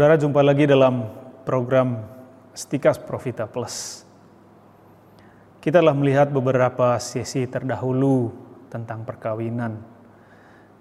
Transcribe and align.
Saudara 0.00 0.16
jumpa 0.16 0.40
lagi 0.40 0.64
dalam 0.64 1.12
program 1.44 2.00
Stikas 2.56 2.96
Profita 2.96 3.44
Plus. 3.44 4.00
Kita 5.60 5.84
telah 5.84 5.92
melihat 5.92 6.32
beberapa 6.32 6.96
sesi 6.96 7.44
terdahulu 7.44 8.32
tentang 8.72 9.04
perkawinan 9.04 9.76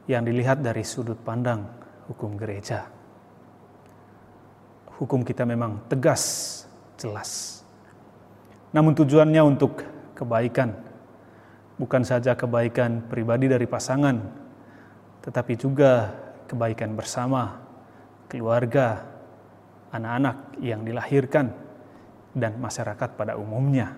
yang 0.07 0.23
dilihat 0.23 0.63
dari 0.63 0.87
sudut 0.87 1.19
pandang 1.19 1.68
hukum 2.07 2.39
gereja. 2.39 2.87
Hukum 4.95 5.27
kita 5.27 5.43
memang 5.43 5.83
tegas, 5.91 6.63
jelas. 6.95 7.59
Namun 8.71 8.95
tujuannya 8.95 9.43
untuk 9.43 9.83
kebaikan, 10.15 10.79
bukan 11.75 12.07
saja 12.07 12.39
kebaikan 12.39 13.04
pribadi 13.11 13.51
dari 13.51 13.67
pasangan, 13.67 14.15
tetapi 15.28 15.59
juga 15.59 16.07
kebaikan 16.47 16.95
bersama, 16.95 17.67
keluarga, 18.29 19.04
anak-anak 19.89 20.61
yang 20.61 20.86
dilahirkan, 20.86 21.50
dan 22.37 22.61
masyarakat 22.61 23.18
pada 23.18 23.36
umumnya. 23.36 23.97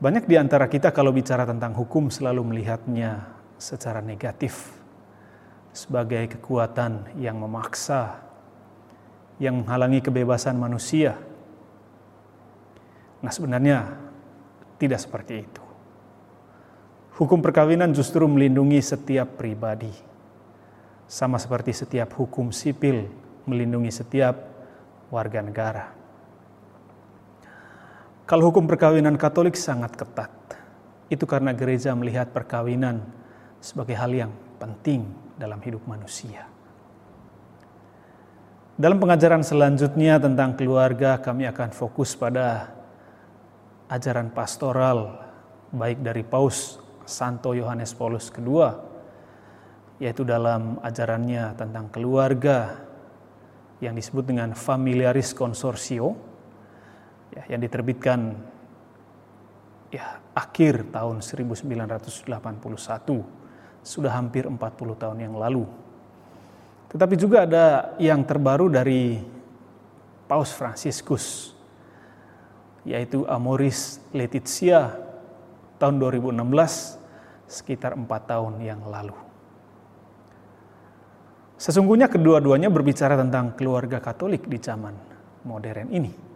Banyak 0.00 0.24
di 0.24 0.40
antara 0.40 0.64
kita 0.64 0.96
kalau 0.96 1.12
bicara 1.12 1.44
tentang 1.44 1.76
hukum 1.76 2.08
selalu 2.08 2.40
melihatnya 2.40 3.28
secara 3.60 4.00
negatif 4.00 4.72
sebagai 5.76 6.40
kekuatan 6.40 7.20
yang 7.20 7.36
memaksa, 7.36 8.24
yang 9.36 9.60
menghalangi 9.60 10.00
kebebasan 10.00 10.56
manusia. 10.56 11.20
Nah, 13.20 13.28
sebenarnya 13.28 13.92
tidak 14.80 15.04
seperti 15.04 15.44
itu. 15.44 15.64
Hukum 17.20 17.44
perkawinan 17.44 17.92
justru 17.92 18.24
melindungi 18.24 18.80
setiap 18.80 19.36
pribadi, 19.36 19.92
sama 21.10 21.42
seperti 21.42 21.74
setiap 21.74 22.14
hukum 22.14 22.54
sipil 22.54 23.10
melindungi 23.50 23.90
setiap 23.90 24.46
warga 25.10 25.42
negara. 25.42 25.90
Kalau 28.30 28.46
hukum 28.46 28.70
perkawinan 28.70 29.18
Katolik 29.18 29.58
sangat 29.58 29.98
ketat, 29.98 30.30
itu 31.10 31.26
karena 31.26 31.50
gereja 31.50 31.90
melihat 31.98 32.30
perkawinan 32.30 33.02
sebagai 33.58 33.98
hal 33.98 34.14
yang 34.14 34.30
penting 34.62 35.10
dalam 35.34 35.58
hidup 35.58 35.82
manusia. 35.90 36.46
Dalam 38.78 39.02
pengajaran 39.02 39.42
selanjutnya 39.42 40.22
tentang 40.22 40.54
keluarga, 40.54 41.18
kami 41.18 41.42
akan 41.50 41.74
fokus 41.74 42.14
pada 42.14 42.70
ajaran 43.90 44.30
pastoral, 44.30 45.26
baik 45.74 46.06
dari 46.06 46.22
Paus 46.22 46.78
Santo 47.02 47.50
Yohanes 47.50 47.90
Paulus 47.98 48.30
II, 48.30 48.89
yaitu 50.00 50.24
dalam 50.24 50.80
ajarannya 50.80 51.54
tentang 51.60 51.92
keluarga 51.92 52.88
yang 53.84 53.92
disebut 53.92 54.24
dengan 54.24 54.56
Familiaris 54.56 55.36
Consortio, 55.36 56.16
ya, 57.36 57.44
yang 57.52 57.60
diterbitkan 57.60 58.32
ya 59.92 60.24
akhir 60.32 60.88
tahun 60.88 61.20
1981 61.20 62.24
sudah 63.84 64.12
hampir 64.12 64.48
40 64.48 64.56
tahun 64.96 65.18
yang 65.20 65.36
lalu. 65.36 65.68
Tetapi 66.90 67.14
juga 67.20 67.44
ada 67.44 67.94
yang 68.00 68.24
terbaru 68.24 68.72
dari 68.72 69.20
Paus 70.26 70.50
Franciscus 70.54 71.54
yaitu 72.88 73.28
Amoris 73.28 74.00
Laetitia 74.16 74.96
tahun 75.76 76.00
2016 76.00 76.40
sekitar 77.44 77.92
empat 77.92 78.30
tahun 78.30 78.62
yang 78.64 78.80
lalu. 78.88 79.29
Sesungguhnya 81.60 82.08
kedua-duanya 82.08 82.72
berbicara 82.72 83.20
tentang 83.20 83.52
keluarga 83.52 84.00
Katolik 84.00 84.48
di 84.48 84.56
zaman 84.56 84.96
modern 85.44 85.92
ini 85.92 86.30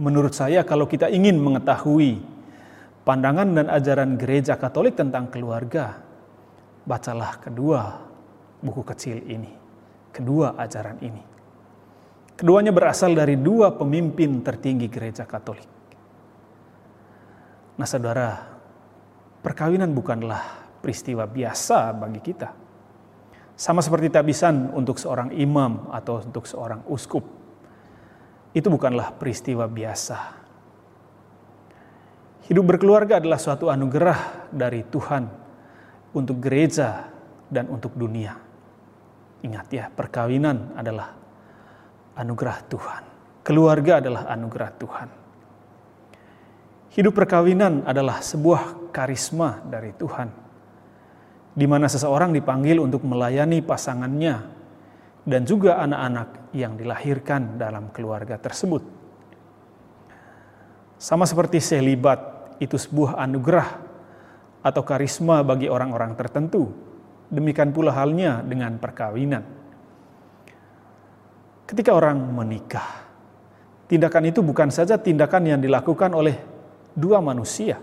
menurut 0.00 0.32
saya 0.32 0.64
kalau 0.64 0.88
kita 0.88 1.12
ingin 1.12 1.36
mengetahui 1.36 2.22
pandangan 3.04 3.48
dan 3.52 3.66
ajaran 3.68 4.16
gereja 4.16 4.56
Katolik 4.56 4.96
tentang 4.96 5.28
keluarga, 5.28 6.00
bacalah 6.88 7.36
kedua 7.42 8.00
buku 8.62 8.82
kecil 8.86 9.20
ini, 9.28 9.52
kedua 10.14 10.56
ajaran 10.56 10.96
ini. 11.02 11.22
Keduanya 12.32 12.72
berasal 12.72 13.12
dari 13.12 13.36
dua 13.36 13.76
pemimpin 13.76 14.40
tertinggi 14.40 14.88
gereja 14.88 15.28
Katolik. 15.28 15.68
Nah, 17.76 17.88
saudara, 17.88 18.30
perkawinan 19.44 19.92
bukanlah 19.92 20.42
peristiwa 20.80 21.28
biasa 21.28 21.92
bagi 21.92 22.20
kita. 22.24 22.61
Sama 23.62 23.78
seperti 23.78 24.10
tabisan 24.10 24.74
untuk 24.74 24.98
seorang 24.98 25.30
imam 25.38 25.86
atau 25.94 26.18
untuk 26.18 26.50
seorang 26.50 26.82
uskup 26.90 27.22
itu 28.58 28.66
bukanlah 28.66 29.14
peristiwa 29.14 29.70
biasa. 29.70 30.18
Hidup 32.50 32.74
berkeluarga 32.74 33.22
adalah 33.22 33.38
suatu 33.38 33.70
anugerah 33.70 34.50
dari 34.50 34.82
Tuhan 34.82 35.30
untuk 36.10 36.42
gereja 36.42 37.06
dan 37.46 37.70
untuk 37.70 37.94
dunia. 37.94 38.34
Ingat 39.46 39.66
ya, 39.70 39.86
perkawinan 39.94 40.74
adalah 40.74 41.14
anugerah 42.18 42.66
Tuhan. 42.66 43.02
Keluarga 43.46 44.02
adalah 44.02 44.26
anugerah 44.26 44.70
Tuhan. 44.74 45.08
Hidup 46.98 47.14
perkawinan 47.14 47.86
adalah 47.86 48.26
sebuah 48.26 48.90
karisma 48.90 49.62
dari 49.70 49.94
Tuhan, 49.94 50.41
di 51.52 51.66
mana 51.68 51.84
seseorang 51.88 52.32
dipanggil 52.32 52.80
untuk 52.80 53.04
melayani 53.04 53.60
pasangannya 53.60 54.34
dan 55.22 55.44
juga 55.44 55.78
anak-anak 55.84 56.52
yang 56.56 56.74
dilahirkan 56.74 57.60
dalam 57.60 57.92
keluarga 57.92 58.40
tersebut. 58.40 58.82
Sama 60.96 61.26
seperti 61.26 61.58
selibat, 61.58 62.32
itu 62.62 62.78
sebuah 62.78 63.18
anugerah 63.18 63.68
atau 64.62 64.82
karisma 64.86 65.42
bagi 65.42 65.66
orang-orang 65.66 66.14
tertentu. 66.14 66.70
Demikian 67.26 67.74
pula 67.74 67.90
halnya 67.90 68.38
dengan 68.44 68.78
perkawinan. 68.78 69.42
Ketika 71.66 71.90
orang 71.96 72.20
menikah, 72.20 73.08
tindakan 73.88 74.28
itu 74.28 74.44
bukan 74.44 74.68
saja 74.68 75.00
tindakan 75.00 75.56
yang 75.56 75.60
dilakukan 75.62 76.12
oleh 76.12 76.36
dua 76.92 77.24
manusia, 77.24 77.80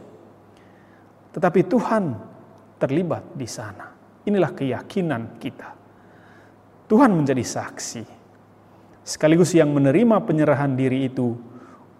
tetapi 1.34 1.66
Tuhan 1.66 2.28
terlibat 2.79 3.35
di 3.35 3.45
sana. 3.45 3.91
Inilah 4.23 4.56
keyakinan 4.56 5.38
kita. 5.38 5.69
Tuhan 6.90 7.13
menjadi 7.13 7.45
saksi, 7.45 8.03
sekaligus 9.06 9.53
yang 9.53 9.69
menerima 9.69 10.25
penyerahan 10.25 10.73
diri 10.73 11.06
itu 11.06 11.38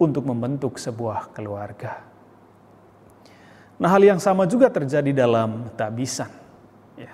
untuk 0.00 0.26
membentuk 0.26 0.80
sebuah 0.80 1.30
keluarga. 1.30 2.02
Nah, 3.80 3.88
hal 3.88 4.02
yang 4.02 4.20
sama 4.20 4.44
juga 4.44 4.68
terjadi 4.68 5.14
dalam 5.14 5.70
tabisan. 5.78 6.28
Ya, 6.98 7.12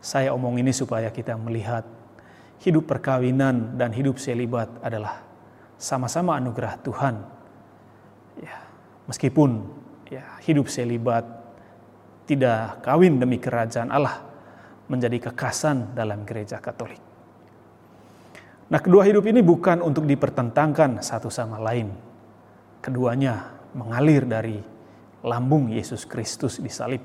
saya 0.00 0.32
omong 0.32 0.60
ini 0.60 0.72
supaya 0.72 1.10
kita 1.10 1.36
melihat 1.36 1.84
hidup 2.64 2.88
perkawinan 2.88 3.76
dan 3.76 3.92
hidup 3.92 4.16
selibat 4.16 4.70
adalah 4.80 5.20
sama-sama 5.76 6.38
anugerah 6.38 6.80
Tuhan. 6.80 7.14
Ya, 8.40 8.56
meskipun 9.04 9.68
ya, 10.08 10.24
hidup 10.42 10.70
selibat 10.72 11.37
tidak 12.28 12.84
kawin 12.84 13.16
demi 13.16 13.40
kerajaan 13.40 13.88
Allah 13.88 14.20
menjadi 14.92 15.32
kekasan 15.32 15.96
dalam 15.96 16.28
gereja 16.28 16.60
Katolik. 16.60 17.00
Nah, 18.68 18.80
kedua 18.84 19.08
hidup 19.08 19.24
ini 19.24 19.40
bukan 19.40 19.80
untuk 19.80 20.04
dipertentangkan 20.04 21.00
satu 21.00 21.32
sama 21.32 21.56
lain. 21.56 21.88
Keduanya 22.84 23.48
mengalir 23.72 24.28
dari 24.28 24.60
lambung 25.24 25.72
Yesus 25.72 26.04
Kristus 26.04 26.60
di 26.60 26.68
salib 26.68 27.00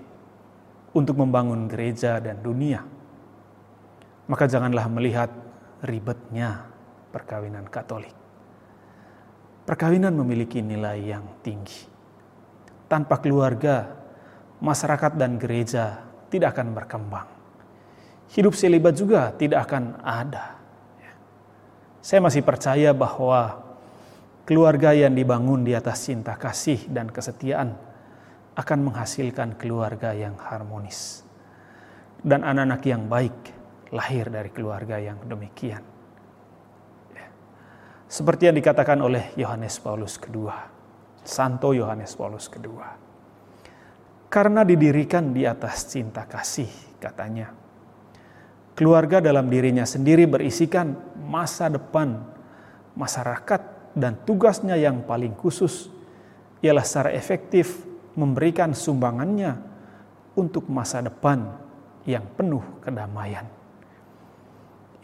untuk 0.91 1.15
membangun 1.15 1.71
gereja 1.71 2.19
dan 2.19 2.43
dunia. 2.43 2.83
Maka 4.27 4.43
janganlah 4.47 4.91
melihat 4.91 5.31
ribetnya 5.87 6.67
perkawinan 7.15 7.67
Katolik. 7.71 8.15
Perkawinan 9.63 10.11
memiliki 10.19 10.59
nilai 10.59 10.99
yang 10.99 11.23
tinggi. 11.39 11.87
Tanpa 12.91 13.23
keluarga, 13.23 14.02
masyarakat 14.63 15.19
dan 15.19 15.35
gereja 15.35 15.99
tidak 16.31 16.55
akan 16.55 16.71
berkembang. 16.71 17.27
Hidup 18.31 18.55
selibat 18.55 18.95
juga 18.95 19.35
tidak 19.35 19.67
akan 19.67 19.99
ada 20.01 20.63
saya 22.03 22.19
masih 22.19 22.43
percaya 22.43 22.91
bahwa 22.91 23.63
keluarga 24.43 24.91
yang 24.91 25.15
dibangun 25.15 25.63
di 25.63 25.71
atas 25.71 26.03
cinta 26.03 26.35
kasih 26.35 26.91
dan 26.91 27.07
kesetiaan 27.07 27.79
akan 28.59 28.79
menghasilkan 28.91 29.55
keluarga 29.55 30.11
yang 30.11 30.35
harmonis. 30.35 31.23
Dan 32.19 32.43
anak-anak 32.43 32.83
yang 32.83 33.07
baik 33.07 33.35
lahir 33.95 34.27
dari 34.27 34.51
keluarga 34.51 34.99
yang 34.99 35.15
demikian. 35.23 35.79
Seperti 38.11 38.51
yang 38.51 38.59
dikatakan 38.59 38.99
oleh 38.99 39.31
Yohanes 39.39 39.79
Paulus 39.79 40.19
II, 40.19 40.51
Santo 41.23 41.71
Yohanes 41.71 42.19
Paulus 42.19 42.51
II. 42.51 43.02
Karena 44.33 44.65
didirikan 44.65 45.29
di 45.29 45.45
atas 45.45 45.93
cinta 45.93 46.25
kasih, 46.25 46.97
katanya. 46.97 47.53
Keluarga 48.73 49.21
dalam 49.21 49.45
dirinya 49.45 49.85
sendiri 49.85 50.25
berisikan 50.25 50.97
masa 51.21 51.69
depan 51.69 52.17
masyarakat 52.97 53.93
dan 53.93 54.17
tugasnya 54.25 54.73
yang 54.73 55.05
paling 55.05 55.37
khusus 55.37 55.93
ialah 56.65 56.81
secara 56.81 57.13
efektif 57.13 57.85
memberikan 58.17 58.73
sumbangannya 58.73 59.53
untuk 60.33 60.65
masa 60.65 61.05
depan 61.05 61.53
yang 62.09 62.25
penuh 62.33 62.81
kedamaian. 62.81 63.45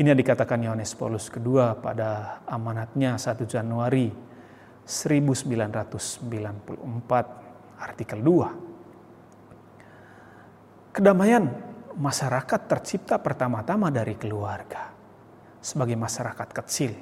Ini 0.02 0.10
yang 0.10 0.20
dikatakan 0.26 0.66
Yohanes 0.66 0.98
Paulus 0.98 1.30
kedua 1.30 1.78
pada 1.78 2.42
amanatnya 2.50 3.14
1 3.14 3.46
Januari 3.46 4.10
1994 4.90 6.18
artikel 7.78 8.26
2. 8.26 8.69
Kedamaian 10.90 11.46
masyarakat 12.00 12.62
tercipta 12.66 13.22
pertama-tama 13.22 13.94
dari 13.94 14.18
keluarga. 14.18 14.90
Sebagai 15.60 16.00
masyarakat 16.00 16.50
kecil, 16.56 16.96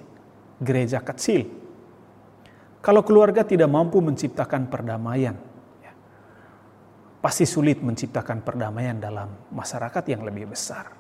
gereja 0.60 1.00
kecil. 1.00 1.48
Kalau 2.82 3.02
keluarga 3.06 3.46
tidak 3.46 3.70
mampu 3.70 4.02
menciptakan 4.04 4.68
perdamaian, 4.68 5.36
ya, 5.84 5.94
pasti 7.22 7.46
sulit 7.46 7.80
menciptakan 7.80 8.42
perdamaian 8.42 8.98
dalam 8.98 9.30
masyarakat 9.54 10.04
yang 10.10 10.26
lebih 10.26 10.52
besar. 10.52 10.94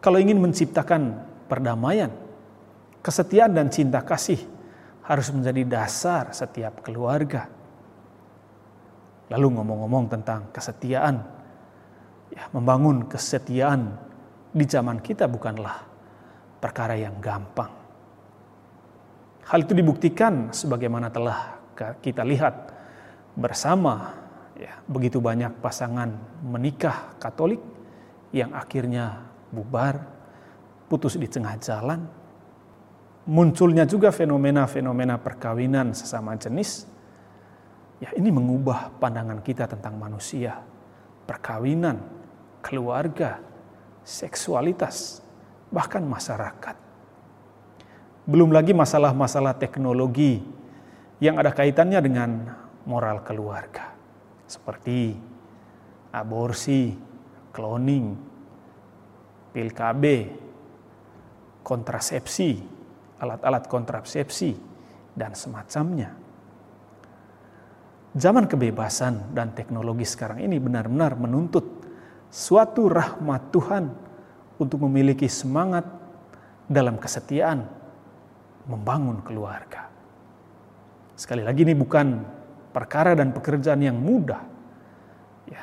Kalau 0.00 0.20
ingin 0.20 0.36
menciptakan 0.36 1.24
perdamaian, 1.48 2.12
kesetiaan 3.00 3.52
dan 3.56 3.68
cinta 3.72 4.04
kasih 4.04 4.40
harus 5.04 5.28
menjadi 5.32 5.62
dasar 5.64 6.32
setiap 6.32 6.80
keluarga. 6.80 7.48
Lalu 9.32 9.46
ngomong-ngomong 9.56 10.04
tentang 10.12 10.52
kesetiaan, 10.52 11.16
ya, 12.34 12.44
membangun 12.52 13.08
kesetiaan 13.08 13.96
di 14.52 14.64
zaman 14.68 15.00
kita 15.00 15.24
bukanlah 15.30 15.80
perkara 16.60 16.96
yang 16.96 17.16
gampang. 17.20 17.72
Hal 19.44 19.60
itu 19.64 19.76
dibuktikan 19.76 20.52
sebagaimana 20.52 21.12
telah 21.12 21.60
kita 22.00 22.24
lihat 22.24 22.72
bersama 23.36 24.14
ya, 24.56 24.80
begitu 24.88 25.20
banyak 25.20 25.58
pasangan 25.60 26.08
menikah 26.40 27.18
Katolik 27.20 27.60
yang 28.32 28.54
akhirnya 28.56 29.20
bubar, 29.52 30.00
putus 30.88 31.18
di 31.18 31.28
tengah 31.28 31.54
jalan. 31.60 32.00
Munculnya 33.24 33.88
juga 33.88 34.12
fenomena-fenomena 34.12 35.16
perkawinan 35.16 35.96
sesama 35.96 36.36
jenis. 36.36 36.93
Ya, 38.02 38.10
ini 38.18 38.30
mengubah 38.34 38.90
pandangan 38.98 39.38
kita 39.44 39.70
tentang 39.70 39.94
manusia. 39.94 40.58
Perkawinan 41.24 42.02
keluarga, 42.64 43.38
seksualitas, 44.02 45.20
bahkan 45.68 46.02
masyarakat. 46.04 46.76
Belum 48.24 48.48
lagi 48.48 48.72
masalah-masalah 48.72 49.56
teknologi 49.60 50.40
yang 51.20 51.36
ada 51.36 51.52
kaitannya 51.52 52.00
dengan 52.00 52.30
moral 52.88 53.20
keluarga, 53.20 53.92
seperti 54.48 55.12
aborsi, 56.12 56.96
cloning, 57.52 58.16
pil 59.52 59.70
KB, 59.70 60.04
kontrasepsi, 61.60 62.64
alat-alat 63.20 63.64
kontrasepsi, 63.68 64.56
dan 65.14 65.36
semacamnya. 65.36 66.23
Zaman 68.14 68.46
kebebasan 68.46 69.34
dan 69.34 69.58
teknologi 69.58 70.06
sekarang 70.06 70.38
ini 70.38 70.62
benar-benar 70.62 71.18
menuntut 71.18 71.66
suatu 72.30 72.86
rahmat 72.86 73.50
Tuhan 73.50 73.84
untuk 74.54 74.86
memiliki 74.86 75.26
semangat 75.26 75.82
dalam 76.70 76.94
kesetiaan 76.94 77.66
membangun 78.70 79.18
keluarga. 79.26 79.90
Sekali 81.18 81.42
lagi 81.42 81.66
ini 81.66 81.74
bukan 81.74 82.22
perkara 82.70 83.18
dan 83.18 83.34
pekerjaan 83.34 83.82
yang 83.82 83.98
mudah. 83.98 84.42
Ya. 85.50 85.62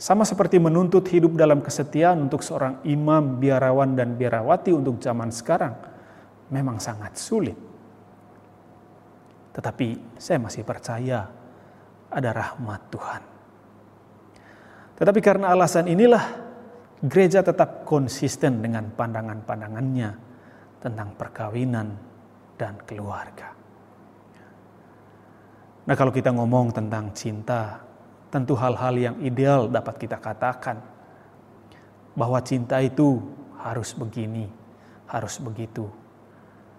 Sama 0.00 0.24
seperti 0.24 0.56
menuntut 0.56 1.04
hidup 1.12 1.36
dalam 1.36 1.60
kesetiaan 1.60 2.24
untuk 2.24 2.40
seorang 2.40 2.80
imam, 2.88 3.36
biarawan 3.36 3.92
dan 3.92 4.16
biarawati 4.16 4.72
untuk 4.72 4.96
zaman 4.96 5.28
sekarang 5.28 5.76
memang 6.48 6.80
sangat 6.80 7.20
sulit. 7.20 7.56
Tetapi 9.52 10.18
saya 10.20 10.38
masih 10.38 10.62
percaya 10.62 11.28
ada 12.08 12.30
rahmat 12.32 12.80
Tuhan 12.92 13.22
tetapi 14.98 15.22
karena 15.22 15.54
alasan 15.54 15.86
inilah 15.86 16.24
gereja 17.06 17.38
tetap 17.46 17.86
konsisten 17.86 18.58
dengan 18.58 18.90
pandangan-pandangannya 18.90 20.10
tentang 20.82 21.14
perkawinan 21.14 21.94
dan 22.58 22.74
keluarga. 22.82 23.54
Nah, 25.86 25.94
kalau 25.94 26.10
kita 26.10 26.34
ngomong 26.34 26.74
tentang 26.74 27.14
cinta, 27.14 27.78
tentu 28.26 28.58
hal-hal 28.58 28.94
yang 28.98 29.16
ideal 29.22 29.70
dapat 29.70 30.02
kita 30.02 30.18
katakan 30.18 30.82
bahwa 32.18 32.42
cinta 32.42 32.82
itu 32.82 33.22
harus 33.62 33.94
begini, 33.94 34.50
harus 35.06 35.38
begitu. 35.38 35.86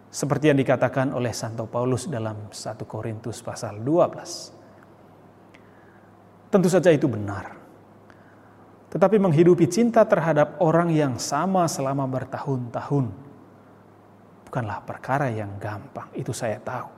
Seperti 0.09 0.49
yang 0.49 0.57
dikatakan 0.57 1.13
oleh 1.13 1.29
Santo 1.29 1.69
Paulus 1.69 2.09
dalam 2.09 2.49
1 2.49 2.57
Korintus 2.89 3.45
pasal 3.45 3.77
12. 3.81 6.49
Tentu 6.49 6.65
saja 6.65 6.89
itu 6.89 7.05
benar. 7.05 7.53
Tetapi 8.89 9.21
menghidupi 9.21 9.69
cinta 9.69 10.01
terhadap 10.01 10.57
orang 10.57 10.89
yang 10.89 11.21
sama 11.21 11.69
selama 11.69 12.09
bertahun-tahun 12.09 13.29
bukanlah 14.49 14.81
perkara 14.81 15.29
yang 15.29 15.61
gampang, 15.61 16.09
itu 16.17 16.33
saya 16.33 16.57
tahu. 16.57 16.89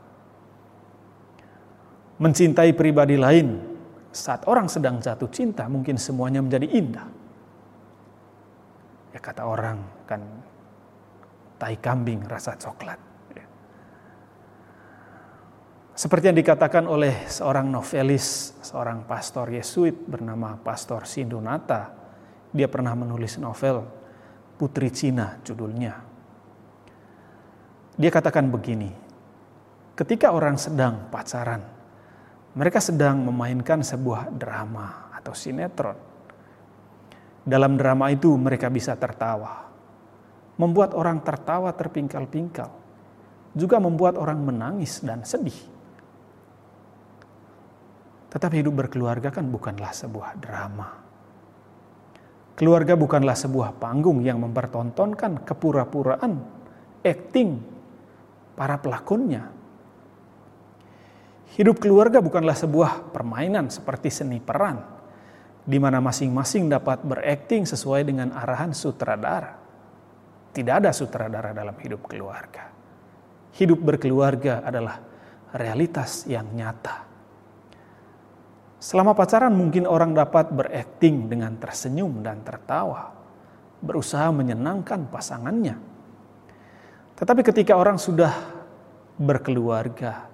Mencintai 2.23 2.71
pribadi 2.71 3.19
lain 3.19 3.59
saat 4.15 4.47
orang 4.47 4.71
sedang 4.71 5.03
jatuh 5.03 5.27
cinta 5.27 5.67
mungkin 5.67 5.99
semuanya 5.99 6.39
menjadi 6.39 6.71
indah. 6.71 7.07
Ya 9.11 9.19
kata 9.19 9.43
orang 9.43 9.83
kan 10.07 10.23
tai 11.61 11.77
kambing 11.77 12.25
rasa 12.25 12.57
coklat. 12.57 13.13
Seperti 15.93 16.33
yang 16.33 16.37
dikatakan 16.41 16.89
oleh 16.89 17.29
seorang 17.29 17.69
novelis, 17.69 18.57
seorang 18.65 19.05
pastor 19.05 19.53
Yesuit 19.53 19.94
bernama 19.94 20.57
Pastor 20.57 21.06
Sindonata. 21.06 21.94
Dia 22.49 22.65
pernah 22.65 22.97
menulis 22.97 23.37
novel 23.37 23.85
Putri 24.57 24.89
Cina 24.89 25.37
judulnya. 25.45 25.94
Dia 28.01 28.09
katakan 28.09 28.49
begini, 28.49 28.89
ketika 29.94 30.33
orang 30.33 30.57
sedang 30.57 31.06
pacaran, 31.13 31.61
mereka 32.57 32.81
sedang 32.81 33.21
memainkan 33.21 33.85
sebuah 33.85 34.33
drama 34.33 35.13
atau 35.13 35.37
sinetron. 35.37 35.99
Dalam 37.45 37.77
drama 37.77 38.09
itu 38.09 38.33
mereka 38.41 38.73
bisa 38.73 38.97
tertawa, 38.97 39.70
membuat 40.59 40.95
orang 40.97 41.23
tertawa 41.23 41.71
terpingkal-pingkal, 41.71 42.71
juga 43.55 43.77
membuat 43.79 44.15
orang 44.19 44.39
menangis 44.39 45.03
dan 45.03 45.23
sedih. 45.27 45.57
Tetapi 48.31 48.63
hidup 48.63 48.87
berkeluarga 48.87 49.27
kan 49.27 49.43
bukanlah 49.51 49.91
sebuah 49.91 50.39
drama. 50.39 50.87
Keluarga 52.55 52.95
bukanlah 52.95 53.35
sebuah 53.35 53.75
panggung 53.75 54.23
yang 54.23 54.39
mempertontonkan 54.39 55.43
kepura-puraan, 55.43 56.39
acting 57.03 57.59
para 58.55 58.79
pelakonnya. 58.79 59.49
Hidup 61.51 61.83
keluarga 61.83 62.23
bukanlah 62.23 62.55
sebuah 62.55 63.11
permainan 63.11 63.67
seperti 63.67 64.07
seni 64.07 64.39
peran, 64.39 64.79
di 65.67 65.77
mana 65.81 65.99
masing-masing 65.99 66.71
dapat 66.71 67.03
berakting 67.03 67.67
sesuai 67.67 68.07
dengan 68.07 68.31
arahan 68.31 68.71
sutradara. 68.71 69.60
Tidak 70.51 70.83
ada 70.83 70.91
sutradara 70.91 71.55
dalam 71.55 71.75
hidup 71.79 72.11
keluarga. 72.11 72.67
Hidup 73.55 73.79
berkeluarga 73.79 74.63
adalah 74.63 74.99
realitas 75.55 76.27
yang 76.27 76.47
nyata 76.55 77.11
Selama 78.81 79.13
pacaran 79.13 79.53
mungkin 79.53 79.85
orang 79.85 80.17
dapat 80.17 80.49
berakting 80.49 81.29
dengan 81.29 81.53
tersenyum 81.61 82.25
dan 82.25 82.41
tertawa, 82.41 83.13
berusaha 83.77 84.33
menyenangkan 84.33 85.05
pasangannya. 85.05 85.77
Tetapi 87.13 87.45
ketika 87.45 87.77
orang 87.77 88.01
sudah 88.01 88.33
berkeluarga, 89.21 90.25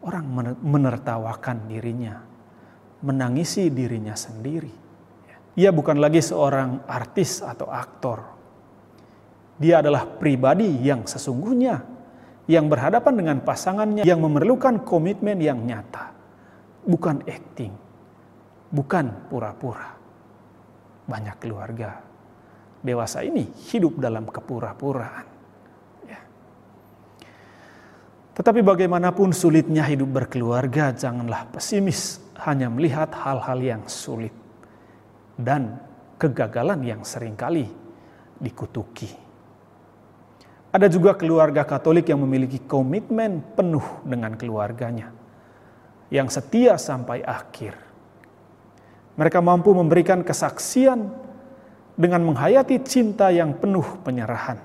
orang 0.00 0.56
menertawakan 0.64 1.68
dirinya, 1.68 2.24
menangisi 3.04 3.68
dirinya 3.68 4.16
sendiri. 4.16 4.72
Ia 5.52 5.68
bukan 5.76 6.00
lagi 6.00 6.24
seorang 6.24 6.88
artis 6.88 7.44
atau 7.44 7.68
aktor. 7.68 8.31
Dia 9.62 9.78
adalah 9.78 10.02
pribadi 10.18 10.82
yang 10.82 11.06
sesungguhnya, 11.06 11.78
yang 12.50 12.66
berhadapan 12.66 13.14
dengan 13.14 13.38
pasangannya, 13.46 14.02
yang 14.02 14.18
memerlukan 14.18 14.82
komitmen 14.82 15.38
yang 15.38 15.62
nyata 15.62 16.10
bukan 16.82 17.22
acting, 17.26 17.72
bukan 18.74 19.30
pura-pura. 19.30 20.02
banyak 21.02 21.34
keluarga 21.42 21.98
dewasa 22.82 23.26
ini 23.26 23.46
hidup 23.70 23.98
dalam 23.98 24.26
kepura-puraan. 24.26 25.26
Ya. 26.06 26.20
Tetapi 28.38 28.62
bagaimanapun 28.62 29.34
sulitnya 29.34 29.82
hidup 29.86 30.22
berkeluarga, 30.22 30.94
janganlah 30.94 31.50
pesimis 31.50 32.22
hanya 32.46 32.70
melihat 32.70 33.10
hal-hal 33.18 33.58
yang 33.62 33.82
sulit 33.90 34.34
dan 35.38 35.78
kegagalan 36.22 36.82
yang 36.86 37.02
sering 37.02 37.34
kali 37.34 37.66
dikutuki. 38.38 39.21
Ada 40.72 40.88
juga 40.88 41.12
keluarga 41.12 41.68
Katolik 41.68 42.08
yang 42.08 42.24
memiliki 42.24 42.56
komitmen 42.56 43.44
penuh 43.52 43.84
dengan 44.08 44.32
keluarganya, 44.40 45.12
yang 46.08 46.32
setia 46.32 46.80
sampai 46.80 47.20
akhir. 47.20 47.76
Mereka 49.12 49.44
mampu 49.44 49.76
memberikan 49.76 50.24
kesaksian 50.24 51.12
dengan 51.92 52.24
menghayati 52.24 52.80
cinta 52.88 53.28
yang 53.28 53.52
penuh 53.52 53.84
penyerahan. 54.00 54.56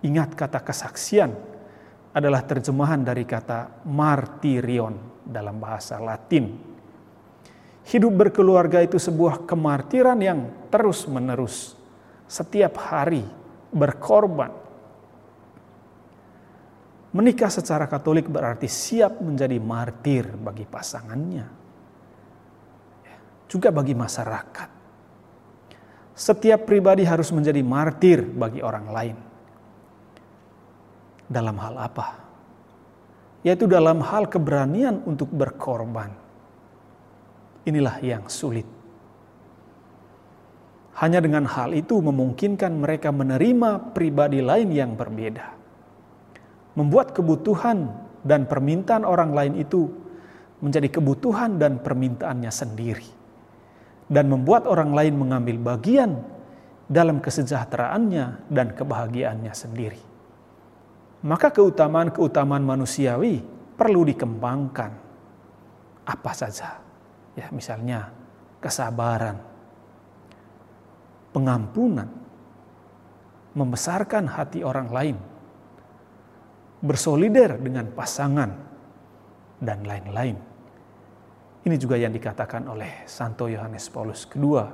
Ingat 0.00 0.32
kata 0.32 0.64
kesaksian 0.64 1.36
adalah 2.16 2.40
terjemahan 2.40 3.04
dari 3.04 3.28
kata 3.28 3.84
martirion 3.84 5.20
dalam 5.20 5.60
bahasa 5.60 6.00
Latin. 6.00 6.48
Hidup 7.84 8.12
berkeluarga 8.24 8.80
itu 8.80 8.96
sebuah 8.96 9.44
kemartiran 9.44 10.16
yang 10.16 10.48
terus-menerus, 10.72 11.76
setiap 12.24 12.80
hari 12.80 13.44
berkorban. 13.76 14.64
Menikah 17.12 17.52
secara 17.52 17.84
Katolik 17.88 18.28
berarti 18.28 18.68
siap 18.68 19.20
menjadi 19.20 19.56
martir 19.60 20.32
bagi 20.36 20.64
pasangannya, 20.64 21.46
juga 23.48 23.68
bagi 23.72 23.96
masyarakat 23.96 24.76
setiap 26.16 26.64
pribadi 26.64 27.04
harus 27.04 27.28
menjadi 27.28 27.60
martir 27.60 28.24
bagi 28.24 28.64
orang 28.64 28.86
lain. 28.88 29.16
Dalam 31.28 31.60
hal 31.60 31.76
apa? 31.76 32.06
Yaitu 33.44 33.68
dalam 33.68 34.00
hal 34.00 34.24
keberanian 34.24 35.04
untuk 35.04 35.28
berkorban. 35.28 36.08
Inilah 37.68 38.00
yang 38.00 38.24
sulit. 38.32 38.64
Hanya 40.96 41.20
dengan 41.20 41.44
hal 41.44 41.76
itu 41.76 42.00
memungkinkan 42.00 42.72
mereka 42.72 43.12
menerima 43.12 43.92
pribadi 43.92 44.40
lain 44.40 44.72
yang 44.72 44.96
berbeda. 44.96 45.52
Membuat 46.76 47.12
kebutuhan 47.12 47.92
dan 48.24 48.48
permintaan 48.48 49.04
orang 49.04 49.32
lain 49.36 49.54
itu 49.60 49.88
menjadi 50.64 50.88
kebutuhan 50.88 51.60
dan 51.60 51.84
permintaannya 51.84 52.48
sendiri 52.48 53.16
dan 54.06 54.30
membuat 54.30 54.70
orang 54.70 54.94
lain 54.94 55.14
mengambil 55.18 55.74
bagian 55.74 56.22
dalam 56.86 57.18
kesejahteraannya 57.18 58.46
dan 58.50 58.70
kebahagiaannya 58.70 59.52
sendiri. 59.52 60.02
Maka 61.26 61.50
keutamaan-keutamaan 61.50 62.62
manusiawi 62.62 63.42
perlu 63.74 64.06
dikembangkan. 64.06 64.92
Apa 66.06 66.30
saja? 66.30 66.78
Ya, 67.34 67.50
misalnya 67.50 68.14
kesabaran, 68.62 69.42
pengampunan, 71.36 72.08
membesarkan 73.52 74.24
hati 74.24 74.64
orang 74.64 74.88
lain, 74.88 75.20
bersolider 76.80 77.60
dengan 77.60 77.92
pasangan, 77.92 78.56
dan 79.60 79.84
lain-lain. 79.84 80.40
Ini 81.66 81.74
juga 81.76 81.98
yang 82.00 82.16
dikatakan 82.16 82.64
oleh 82.72 83.04
Santo 83.04 83.52
Yohanes 83.52 83.92
Paulus 83.92 84.24
II 84.32 84.64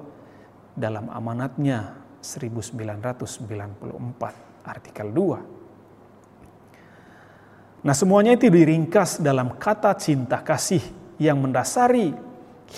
dalam 0.78 1.10
amanatnya 1.10 1.98
1994 2.22 4.62
artikel 4.62 5.10
2. 5.10 7.82
Nah 7.82 7.94
semuanya 7.98 8.38
itu 8.38 8.46
diringkas 8.46 9.18
dalam 9.18 9.58
kata 9.58 9.98
cinta 9.98 10.38
kasih 10.46 10.86
yang 11.18 11.42
mendasari 11.42 12.14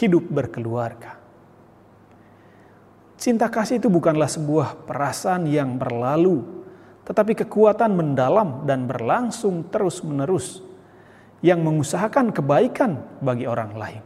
hidup 0.01 0.25
berkeluarga. 0.33 1.24
Cinta 3.25 3.49
kasih 3.49 3.81
itu 3.81 3.89
bukanlah 3.89 4.29
sebuah 4.29 4.85
perasaan 4.85 5.49
yang 5.49 5.81
berlalu, 5.81 6.45
tetapi 7.09 7.33
kekuatan 7.33 7.97
mendalam 7.97 8.69
dan 8.69 8.85
berlangsung 8.85 9.73
terus-menerus 9.73 10.61
yang 11.41 11.65
mengusahakan 11.65 12.37
kebaikan 12.37 13.01
bagi 13.25 13.49
orang 13.49 13.73
lain. 13.81 14.05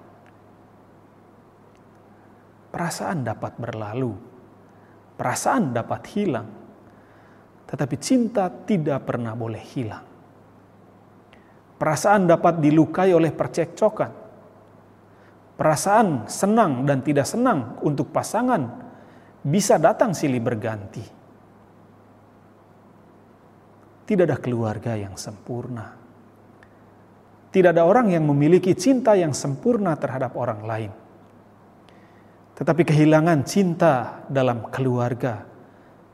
Perasaan 2.70 3.26
dapat 3.26 3.58
berlalu, 3.58 4.14
perasaan 5.18 5.74
dapat 5.74 6.02
hilang, 6.14 6.46
tetapi 7.66 7.98
cinta 7.98 8.46
tidak 8.46 9.02
pernah 9.02 9.34
boleh 9.34 9.62
hilang. 9.74 10.06
Perasaan 11.74 12.30
dapat 12.30 12.62
dilukai 12.62 13.10
oleh 13.10 13.34
percekcokan. 13.34 14.12
Perasaan 15.58 16.30
senang 16.30 16.86
dan 16.86 17.02
tidak 17.02 17.26
senang 17.26 17.82
untuk 17.82 18.14
pasangan 18.14 18.87
bisa 19.44 19.78
datang 19.78 20.14
silih 20.16 20.42
berganti. 20.42 21.04
Tidak 24.08 24.24
ada 24.24 24.40
keluarga 24.40 24.96
yang 24.96 25.14
sempurna 25.20 26.08
tidak 27.48 27.74
ada 27.74 27.88
orang 27.88 28.12
yang 28.12 28.28
memiliki 28.28 28.76
cinta 28.76 29.16
yang 29.16 29.32
sempurna 29.32 29.96
terhadap 29.96 30.36
orang 30.36 30.60
lain. 30.68 30.92
Tetapi 32.54 32.82
kehilangan 32.84 33.40
cinta 33.48 34.22
dalam 34.28 34.68
keluarga 34.68 35.46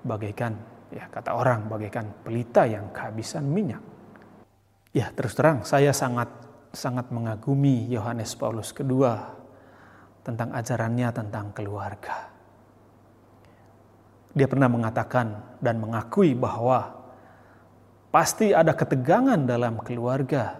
bagaikan 0.04 0.54
ya 0.92 1.10
kata 1.10 1.34
orang 1.34 1.66
bagaikan 1.66 2.06
pelita 2.22 2.68
yang 2.68 2.92
kehabisan 2.94 3.48
minyak. 3.50 3.82
Ya, 4.94 5.10
terus 5.10 5.34
terang 5.34 5.66
saya 5.66 5.90
sangat 5.90 6.30
sangat 6.70 7.10
mengagumi 7.10 7.90
Yohanes 7.90 8.38
Paulus 8.38 8.70
II 8.70 9.02
tentang 10.22 10.54
ajarannya 10.54 11.08
tentang 11.10 11.50
keluarga. 11.50 12.33
Dia 14.34 14.50
pernah 14.50 14.66
mengatakan 14.66 15.58
dan 15.62 15.78
mengakui 15.78 16.34
bahwa 16.34 16.90
pasti 18.10 18.50
ada 18.50 18.74
ketegangan 18.74 19.38
dalam 19.46 19.78
keluarga 19.78 20.58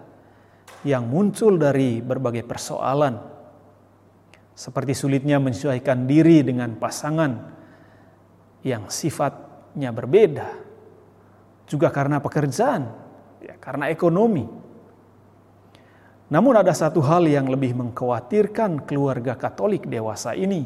yang 0.87 1.07
muncul 1.07 1.59
dari 1.59 1.99
berbagai 1.99 2.47
persoalan, 2.47 3.19
seperti 4.55 4.95
sulitnya 4.95 5.39
menyesuaikan 5.43 6.07
diri 6.07 6.39
dengan 6.39 6.79
pasangan 6.79 7.31
yang 8.63 8.87
sifatnya 8.87 9.91
berbeda, 9.91 10.47
juga 11.67 11.91
karena 11.91 12.23
pekerjaan, 12.23 12.91
ya, 13.43 13.55
karena 13.59 13.91
ekonomi. 13.91 14.47
Namun, 16.25 16.53
ada 16.57 16.73
satu 16.73 17.05
hal 17.05 17.29
yang 17.29 17.45
lebih 17.45 17.77
mengkhawatirkan 17.77 18.89
keluarga 18.89 19.37
Katolik 19.37 19.85
dewasa 19.85 20.33
ini 20.33 20.65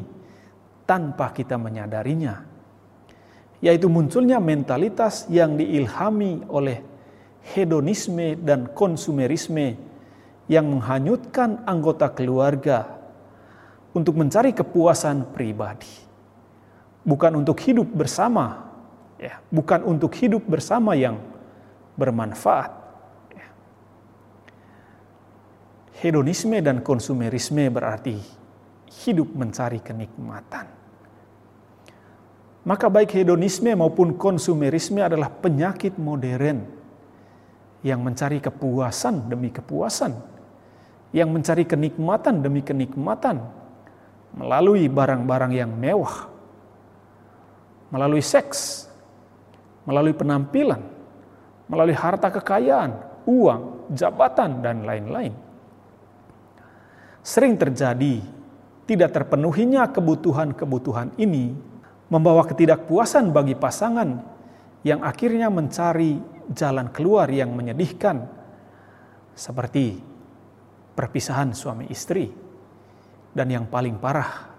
tanpa 0.88 1.36
kita 1.36 1.60
menyadarinya, 1.60 2.49
yaitu 3.60 3.92
munculnya 3.92 4.40
mentalitas 4.40 5.28
yang 5.28 5.56
diilhami 5.60 6.48
oleh 6.48 6.80
hedonisme 7.52 8.40
dan 8.40 8.72
konsumerisme 8.72 9.76
yang 10.48 10.66
menghanyutkan 10.66 11.62
anggota 11.68 12.10
keluarga 12.10 12.88
untuk 13.92 14.16
mencari 14.16 14.56
kepuasan 14.56 15.30
pribadi. 15.30 16.08
Bukan 17.00 17.32
untuk 17.40 17.56
hidup 17.64 17.88
bersama, 17.88 18.68
ya, 19.16 19.40
bukan 19.48 19.84
untuk 19.88 20.12
hidup 20.16 20.44
bersama 20.44 20.96
yang 20.96 21.20
bermanfaat. 21.96 22.80
Hedonisme 26.00 26.56
dan 26.64 26.80
konsumerisme 26.80 27.68
berarti 27.68 28.16
hidup 29.04 29.36
mencari 29.36 29.84
kenikmatan. 29.84 30.79
Maka 32.60 32.92
baik 32.92 33.16
hedonisme 33.16 33.72
maupun 33.72 34.20
konsumerisme 34.20 35.00
adalah 35.00 35.32
penyakit 35.32 35.96
modern 35.96 36.68
yang 37.80 38.04
mencari 38.04 38.36
kepuasan 38.36 39.32
demi 39.32 39.48
kepuasan 39.48 40.12
yang 41.16 41.32
mencari 41.32 41.64
kenikmatan 41.64 42.44
demi 42.44 42.60
kenikmatan 42.60 43.40
melalui 44.36 44.86
barang-barang 44.86 45.52
yang 45.56 45.72
mewah, 45.74 46.30
melalui 47.90 48.22
seks, 48.22 48.86
melalui 49.88 50.14
penampilan, 50.14 50.78
melalui 51.66 51.96
harta 51.96 52.30
kekayaan, 52.30 53.24
uang, 53.26 53.90
jabatan, 53.90 54.62
dan 54.62 54.86
lain-lain. 54.86 55.34
Sering 57.26 57.58
terjadi 57.58 58.22
tidak 58.86 59.10
terpenuhinya 59.10 59.90
kebutuhan-kebutuhan 59.90 61.18
ini 61.18 61.69
membawa 62.10 62.42
ketidakpuasan 62.44 63.30
bagi 63.30 63.54
pasangan 63.54 64.20
yang 64.82 65.00
akhirnya 65.06 65.48
mencari 65.48 66.18
jalan 66.50 66.90
keluar 66.90 67.30
yang 67.30 67.54
menyedihkan 67.54 68.26
seperti 69.32 70.02
perpisahan 70.98 71.54
suami 71.54 71.86
istri. 71.88 72.28
Dan 73.30 73.46
yang 73.46 73.70
paling 73.70 73.94
parah 74.02 74.50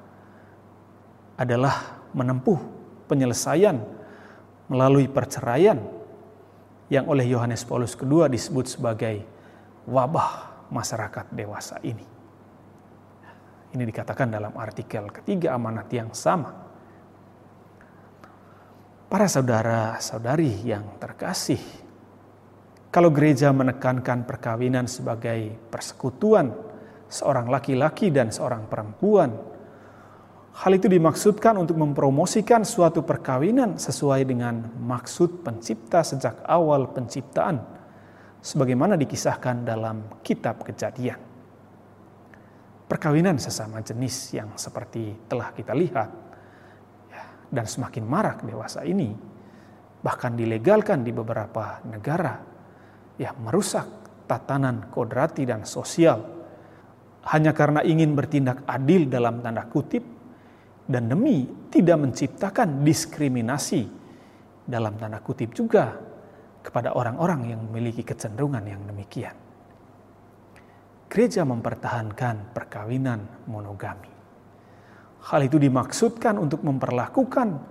adalah 1.35 2.07
menempuh 2.15 2.59
penyelesaian 3.11 3.75
melalui 4.71 5.11
perceraian 5.11 5.75
yang 6.87 7.03
oleh 7.11 7.27
Yohanes 7.27 7.67
Paulus 7.67 7.99
II 7.99 8.31
disebut 8.31 8.79
sebagai 8.79 9.27
wabah 9.83 10.63
masyarakat 10.71 11.35
dewasa 11.35 11.83
ini. 11.83 12.07
Ini 13.71 13.83
dikatakan 13.83 14.31
dalam 14.31 14.55
artikel 14.55 15.11
ketiga 15.11 15.55
amanat 15.55 15.91
yang 15.91 16.15
sama. 16.15 16.70
Para 19.11 19.27
saudara-saudari 19.27 20.63
yang 20.63 20.95
terkasih, 20.95 21.59
kalau 22.87 23.11
gereja 23.11 23.51
menekankan 23.51 24.23
perkawinan 24.23 24.87
sebagai 24.87 25.51
persekutuan 25.67 26.55
seorang 27.11 27.51
laki-laki 27.51 28.07
dan 28.07 28.31
seorang 28.31 28.71
perempuan, 28.71 29.35
hal 30.55 30.71
itu 30.71 30.87
dimaksudkan 30.87 31.59
untuk 31.59 31.75
mempromosikan 31.75 32.63
suatu 32.63 33.03
perkawinan 33.03 33.75
sesuai 33.75 34.23
dengan 34.23 34.79
maksud 34.79 35.43
pencipta 35.43 36.07
sejak 36.07 36.47
awal 36.47 36.95
penciptaan, 36.95 37.59
sebagaimana 38.39 38.95
dikisahkan 38.95 39.67
dalam 39.67 40.23
Kitab 40.23 40.63
Kejadian. 40.63 41.19
Perkawinan 42.87 43.35
sesama 43.43 43.83
jenis 43.83 44.39
yang 44.39 44.55
seperti 44.55 45.27
telah 45.27 45.51
kita 45.51 45.75
lihat 45.75 46.20
dan 47.51 47.67
semakin 47.67 48.07
marak 48.07 48.41
dewasa 48.47 48.87
ini 48.87 49.11
bahkan 50.01 50.33
dilegalkan 50.33 51.05
di 51.05 51.11
beberapa 51.13 51.83
negara 51.85 52.39
ya 53.19 53.35
merusak 53.37 53.85
tatanan 54.25 54.89
kodrati 54.89 55.45
dan 55.45 55.67
sosial 55.67 56.23
hanya 57.29 57.53
karena 57.53 57.85
ingin 57.85 58.17
bertindak 58.17 58.65
adil 58.65 59.05
dalam 59.05 59.43
tanda 59.45 59.67
kutip 59.69 60.01
dan 60.89 61.05
demi 61.05 61.45
tidak 61.69 62.01
menciptakan 62.01 62.81
diskriminasi 62.81 63.85
dalam 64.65 64.97
tanda 64.97 65.21
kutip 65.21 65.53
juga 65.53 65.93
kepada 66.65 66.97
orang-orang 66.97 67.53
yang 67.53 67.61
memiliki 67.69 68.01
kecenderungan 68.01 68.65
yang 68.65 68.81
demikian 68.89 69.37
gereja 71.11 71.43
mempertahankan 71.43 72.55
perkawinan 72.55 73.43
monogami. 73.51 74.20
Hal 75.21 75.45
itu 75.45 75.61
dimaksudkan 75.61 76.37
untuk 76.41 76.65
memperlakukan 76.65 77.61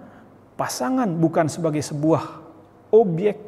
pasangan 0.55 1.11
bukan 1.19 1.51
sebagai 1.51 1.83
sebuah 1.83 2.23
objek, 2.95 3.39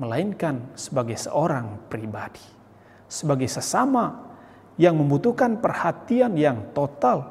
melainkan 0.00 0.72
sebagai 0.72 1.20
seorang 1.20 1.88
pribadi, 1.92 2.44
sebagai 3.08 3.48
sesama 3.48 4.32
yang 4.80 4.96
membutuhkan 4.96 5.60
perhatian 5.60 6.32
yang 6.40 6.72
total, 6.72 7.28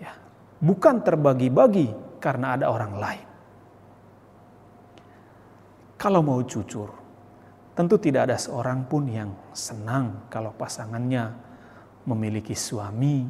ya, 0.00 0.16
bukan 0.64 1.04
terbagi-bagi 1.04 1.92
karena 2.16 2.56
ada 2.56 2.72
orang 2.72 2.94
lain. 2.96 3.26
Kalau 6.00 6.24
mau 6.24 6.40
jujur, 6.40 7.06
Tentu 7.76 8.00
tidak 8.00 8.32
ada 8.32 8.40
seorang 8.40 8.88
pun 8.88 9.04
yang 9.04 9.36
senang 9.52 10.32
kalau 10.32 10.48
pasangannya 10.56 11.28
memiliki 12.08 12.56
suami 12.56 13.28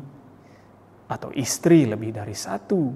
atau 1.06 1.30
istri 1.34 1.86
lebih 1.86 2.14
dari 2.14 2.34
satu. 2.34 2.90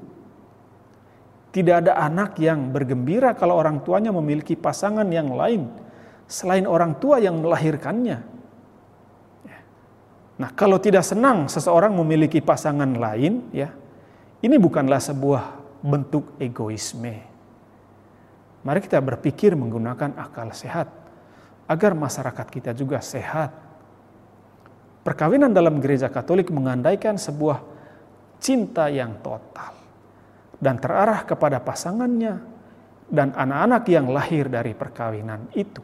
Tidak 1.50 1.76
ada 1.82 1.98
anak 1.98 2.38
yang 2.38 2.70
bergembira 2.70 3.34
kalau 3.34 3.58
orang 3.58 3.82
tuanya 3.82 4.14
memiliki 4.14 4.54
pasangan 4.54 5.06
yang 5.10 5.34
lain 5.34 5.66
selain 6.30 6.62
orang 6.62 6.94
tua 7.02 7.18
yang 7.18 7.42
melahirkannya. 7.42 8.18
Ya. 9.42 9.58
Nah, 10.38 10.50
kalau 10.54 10.78
tidak 10.78 11.02
senang 11.02 11.50
seseorang 11.50 11.90
memiliki 11.90 12.38
pasangan 12.38 12.86
lain, 12.86 13.50
ya, 13.50 13.74
ini 14.46 14.56
bukanlah 14.62 15.02
sebuah 15.02 15.58
bentuk 15.82 16.38
egoisme. 16.38 17.26
Mari 18.62 18.80
kita 18.84 19.02
berpikir 19.02 19.58
menggunakan 19.58 20.14
akal 20.20 20.54
sehat 20.54 20.86
agar 21.66 21.98
masyarakat 21.98 22.46
kita 22.46 22.70
juga 22.76 23.02
sehat. 23.02 23.50
Perkawinan 25.00 25.50
dalam 25.50 25.80
gereja 25.80 26.12
Katolik 26.12 26.52
mengandaikan 26.52 27.16
sebuah 27.16 27.64
cinta 28.40 28.88
yang 28.88 29.20
total 29.20 29.76
dan 30.56 30.80
terarah 30.80 31.22
kepada 31.28 31.60
pasangannya 31.60 32.40
dan 33.10 33.36
anak-anak 33.36 33.84
yang 33.86 34.06
lahir 34.08 34.48
dari 34.48 34.72
perkawinan 34.72 35.52
itu. 35.54 35.82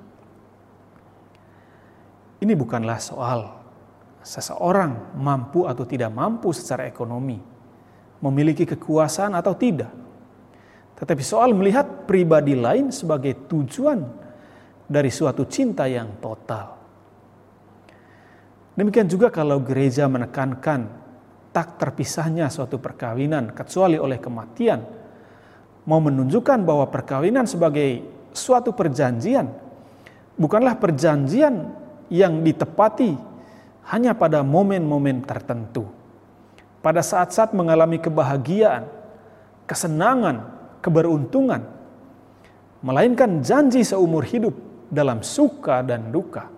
Ini 2.41 2.53
bukanlah 2.53 3.01
soal 3.01 3.41
seseorang 4.21 5.17
mampu 5.17 5.65
atau 5.65 5.87
tidak 5.89 6.13
mampu 6.13 6.53
secara 6.53 6.85
ekonomi, 6.85 7.39
memiliki 8.21 8.69
kekuasaan 8.69 9.33
atau 9.39 9.55
tidak, 9.57 9.91
tetapi 11.01 11.23
soal 11.25 11.57
melihat 11.57 12.05
pribadi 12.05 12.53
lain 12.53 12.93
sebagai 12.93 13.49
tujuan 13.49 14.05
dari 14.87 15.11
suatu 15.11 15.49
cinta 15.49 15.89
yang 15.89 16.21
total. 16.21 16.77
Demikian 18.77 19.09
juga 19.09 19.33
kalau 19.33 19.57
gereja 19.65 20.05
menekankan 20.05 21.06
tak 21.57 21.81
terpisahnya 21.81 22.53
suatu 22.53 22.77
perkawinan 22.77 23.57
kecuali 23.57 23.97
oleh 23.97 24.21
kematian, 24.21 24.85
mau 25.89 26.05
menunjukkan 26.05 26.61
bahwa 26.61 26.85
perkawinan 26.93 27.49
sebagai 27.49 28.05
suatu 28.37 28.77
perjanjian 28.77 29.49
bukanlah 30.37 30.77
perjanjian 30.77 31.73
yang 32.13 32.45
ditepati 32.45 33.17
hanya 33.89 34.13
pada 34.13 34.45
momen-momen 34.45 35.25
tertentu. 35.25 35.89
Pada 36.85 37.01
saat-saat 37.01 37.57
mengalami 37.57 38.05
kebahagiaan, 38.05 38.85
kesenangan, 39.65 40.53
keberuntungan, 40.85 41.65
melainkan 42.85 43.41
janji 43.41 43.81
seumur 43.81 44.29
hidup 44.29 44.53
dalam 44.93 45.25
suka 45.25 45.81
dan 45.81 46.13
duka. 46.13 46.53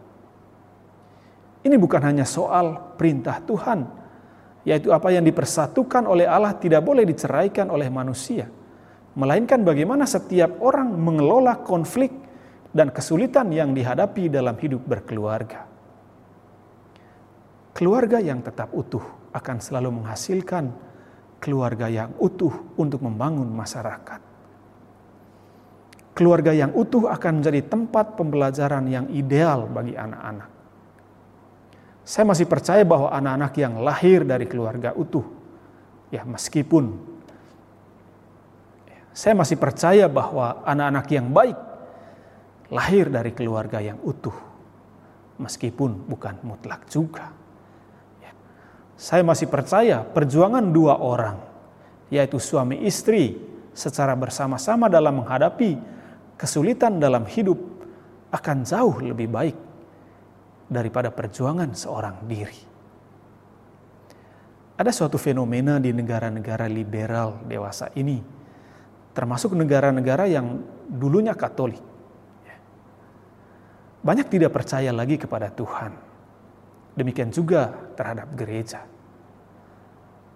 Ini 1.63 1.79
bukan 1.79 2.03
hanya 2.03 2.27
soal 2.27 2.99
perintah 2.99 3.41
Tuhan, 3.47 4.08
yaitu 4.67 4.91
apa 4.95 5.11
yang 5.11 5.27
dipersatukan 5.27 6.07
oleh 6.07 6.27
Allah 6.27 6.55
tidak 6.57 6.83
boleh 6.83 7.07
diceraikan 7.07 7.71
oleh 7.71 7.87
manusia, 7.91 8.51
melainkan 9.15 9.63
bagaimana 9.63 10.07
setiap 10.07 10.59
orang 10.63 10.91
mengelola 10.95 11.61
konflik 11.63 12.11
dan 12.75 12.95
kesulitan 12.95 13.51
yang 13.51 13.73
dihadapi 13.73 14.31
dalam 14.31 14.55
hidup 14.59 14.83
berkeluarga. 14.85 15.67
Keluarga 17.75 18.19
yang 18.19 18.43
tetap 18.43 18.75
utuh 18.75 19.31
akan 19.31 19.57
selalu 19.63 20.03
menghasilkan 20.03 20.75
keluarga 21.39 21.87
yang 21.87 22.11
utuh 22.19 22.75
untuk 22.75 23.07
membangun 23.07 23.47
masyarakat 23.47 24.29
keluarga 26.19 26.51
yang 26.51 26.75
utuh 26.75 27.07
akan 27.07 27.39
menjadi 27.39 27.63
tempat 27.71 28.19
pembelajaran 28.19 28.91
yang 28.91 29.07
ideal 29.15 29.71
bagi 29.71 29.95
anak-anak. 29.95 30.51
Saya 32.09 32.25
masih 32.25 32.49
percaya 32.49 32.89
bahwa 32.89 33.13
anak-anak 33.13 33.53
yang 33.61 33.85
lahir 33.85 34.25
dari 34.25 34.49
keluarga 34.49 34.97
utuh, 34.97 35.29
ya 36.09 36.25
meskipun 36.25 36.97
saya 39.13 39.37
masih 39.37 39.61
percaya 39.61 40.09
bahwa 40.09 40.65
anak-anak 40.65 41.07
yang 41.13 41.29
baik 41.29 41.59
lahir 42.73 43.13
dari 43.13 43.37
keluarga 43.37 43.85
yang 43.85 44.01
utuh, 44.01 44.33
meskipun 45.37 46.09
bukan 46.09 46.41
mutlak 46.49 46.89
juga. 46.89 47.29
Ya. 48.25 48.33
Saya 48.97 49.21
masih 49.21 49.53
percaya 49.53 50.01
perjuangan 50.01 50.65
dua 50.65 50.97
orang, 50.97 51.37
yaitu 52.09 52.41
suami 52.41 52.89
istri, 52.89 53.37
secara 53.77 54.17
bersama-sama 54.17 54.89
dalam 54.89 55.21
menghadapi 55.21 55.77
kesulitan 56.41 56.97
dalam 56.97 57.29
hidup 57.29 57.61
akan 58.33 58.65
jauh 58.65 58.97
lebih 59.05 59.29
baik 59.29 59.68
daripada 60.69 61.09
perjuangan 61.09 61.73
seorang 61.73 62.29
diri. 62.29 62.61
Ada 64.79 64.95
suatu 64.95 65.19
fenomena 65.19 65.83
di 65.83 65.91
negara-negara 65.91 66.71
liberal 66.71 67.43
dewasa 67.43 67.91
ini, 67.99 68.23
termasuk 69.11 69.59
negara-negara 69.59 70.31
yang 70.31 70.63
dulunya 70.87 71.35
Katolik. 71.35 71.83
Banyak 73.99 74.31
tidak 74.31 74.55
percaya 74.55 74.95
lagi 74.95 75.19
kepada 75.19 75.51
Tuhan. 75.51 75.91
Demikian 76.95 77.35
juga 77.35 77.75
terhadap 77.99 78.31
gereja. 78.39 78.87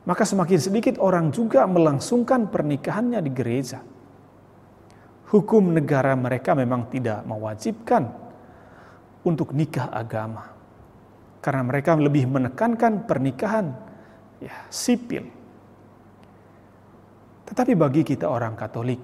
Maka 0.02 0.26
semakin 0.26 0.58
sedikit 0.58 0.98
orang 0.98 1.30
juga 1.30 1.62
melangsungkan 1.70 2.50
pernikahannya 2.50 3.22
di 3.22 3.30
gereja 3.30 3.78
hukum 5.32 5.72
negara 5.72 6.12
mereka 6.12 6.52
memang 6.52 6.92
tidak 6.92 7.24
mewajibkan 7.24 8.12
untuk 9.22 9.54
nikah 9.54 9.90
agama. 9.90 10.50
Karena 11.42 11.62
mereka 11.66 11.98
lebih 11.98 12.30
menekankan 12.30 13.06
pernikahan 13.06 13.74
ya, 14.38 14.54
sipil. 14.70 15.26
Tetapi 17.46 17.72
bagi 17.74 18.02
kita 18.06 18.30
orang 18.30 18.54
Katolik, 18.54 19.02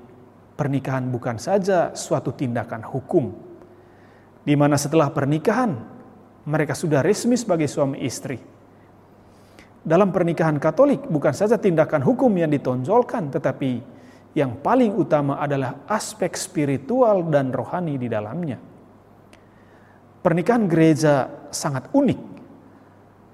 pernikahan 0.55 1.11
bukan 1.11 1.37
saja 1.37 1.93
suatu 1.95 2.31
tindakan 2.35 2.87
hukum, 2.87 3.35
di 4.47 4.55
mana 4.55 4.79
setelah 4.79 5.11
pernikahan 5.11 5.75
mereka 6.49 6.73
sudah 6.73 7.05
resmi 7.05 7.37
sebagai 7.37 7.69
suami 7.69 8.01
istri. 8.07 8.39
dalam 9.89 10.13
pernikahan 10.13 10.61
Katolik 10.61 11.09
bukan 11.09 11.33
saja 11.33 11.57
tindakan 11.57 12.05
hukum 12.05 12.29
yang 12.37 12.53
ditonjolkan, 12.53 13.33
tetapi 13.33 13.81
yang 14.37 14.61
paling 14.61 14.93
utama 14.93 15.41
adalah 15.41 15.89
aspek 15.89 16.37
spiritual 16.37 17.25
dan 17.33 17.49
rohani 17.49 17.97
di 17.97 18.05
dalamnya. 18.05 18.61
Pernikahan 20.29 20.69
gereja 20.69 21.25
sangat 21.49 21.89
unik 21.97 22.21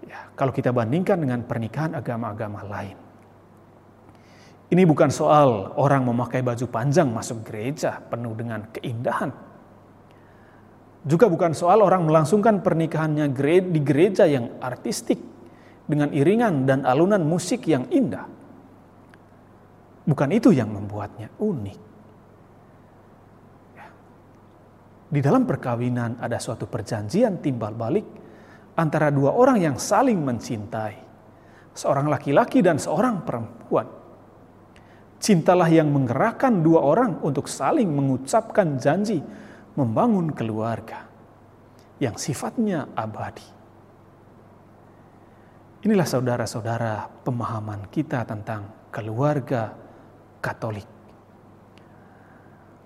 ya, 0.06 0.30
kalau 0.38 0.54
kita 0.54 0.70
bandingkan 0.70 1.18
dengan 1.18 1.42
pernikahan 1.42 1.98
agama-agama 1.98 2.62
lain. 2.62 2.94
Ini 4.70 4.82
bukan 4.86 5.10
soal 5.10 5.74
orang 5.74 6.06
memakai 6.06 6.46
baju 6.46 6.70
panjang 6.70 7.10
masuk 7.10 7.42
gereja 7.42 7.98
penuh 7.98 8.38
dengan 8.38 8.70
keindahan. 8.70 9.34
Juga 11.04 11.26
bukan 11.28 11.52
soal 11.52 11.84
orang 11.84 12.06
melangsungkan 12.08 12.64
pernikahannya 12.64 13.28
di 13.74 13.80
gereja 13.84 14.24
yang 14.24 14.56
artistik 14.62 15.20
dengan 15.84 16.08
iringan 16.16 16.64
dan 16.64 16.88
alunan 16.88 17.20
musik 17.20 17.68
yang 17.68 17.84
indah. 17.92 18.24
Bukan 20.08 20.32
itu 20.32 20.48
yang 20.52 20.72
membuatnya 20.72 21.28
unik. 21.36 21.80
Ya. 23.76 23.88
Di 25.08 25.20
dalam 25.20 25.44
perkawinan 25.44 26.18
ada 26.18 26.40
suatu 26.40 26.64
perjanjian 26.64 27.38
timbal 27.38 27.76
balik 27.76 28.06
antara 28.74 29.12
dua 29.12 29.34
orang 29.36 29.60
yang 29.60 29.76
saling 29.78 30.18
mencintai. 30.20 30.96
Seorang 31.74 32.06
laki-laki 32.06 32.62
dan 32.62 32.78
seorang 32.78 33.26
perempuan. 33.26 33.86
Cintalah 35.18 35.70
yang 35.72 35.90
menggerakkan 35.90 36.62
dua 36.62 36.84
orang 36.84 37.18
untuk 37.24 37.48
saling 37.50 37.88
mengucapkan 37.88 38.76
janji 38.78 39.18
membangun 39.74 40.30
keluarga 40.30 41.08
yang 41.98 42.14
sifatnya 42.14 42.92
abadi. 42.94 43.46
Inilah 45.84 46.08
saudara-saudara 46.08 47.24
pemahaman 47.28 47.92
kita 47.92 48.24
tentang 48.24 48.88
keluarga 48.88 49.74
Katolik. 50.40 50.93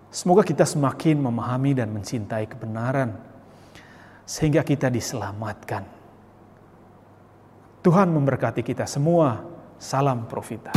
Semoga 0.08 0.40
kita 0.40 0.64
semakin 0.64 1.20
memahami 1.20 1.76
dan 1.76 1.92
mencintai 1.92 2.48
kebenaran 2.48 3.12
sehingga 4.24 4.64
kita 4.64 4.88
diselamatkan. 4.88 5.84
Tuhan 7.84 8.08
memberkati 8.16 8.64
kita 8.64 8.88
semua. 8.88 9.44
Salam 9.76 10.24
Profita. 10.24 10.72